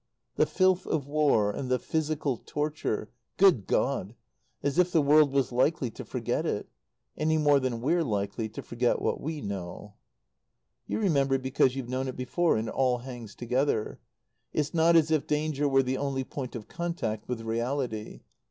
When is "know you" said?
9.41-10.99